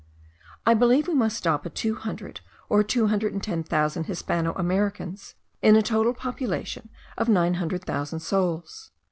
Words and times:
I 0.65 0.73
believe 0.73 1.07
we 1.07 1.13
must 1.13 1.37
stop 1.37 1.63
at 1.63 1.75
two 1.75 1.93
hundred, 1.93 2.41
or 2.69 2.81
two 2.81 3.05
hundred 3.05 3.33
and 3.33 3.43
ten 3.43 3.61
thousand 3.63 4.05
Hispano 4.05 4.53
Americans, 4.53 5.35
in 5.61 5.75
a 5.75 5.83
total 5.83 6.15
population 6.15 6.89
of 7.19 7.29
nine 7.29 7.53
hundred 7.61 7.83
thousand 7.83 8.21
souls. 8.21 8.89